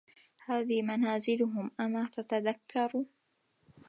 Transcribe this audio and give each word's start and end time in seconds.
هذي 0.45 0.81
منازلهم 0.81 1.71
أما 1.79 2.09
تتذكر 2.13 3.05